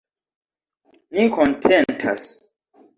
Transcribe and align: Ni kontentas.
Ni 1.17 1.27
kontentas. 1.37 2.29